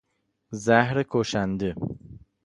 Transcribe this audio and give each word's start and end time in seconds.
زهر 0.63 1.03
کشنده 1.09 1.75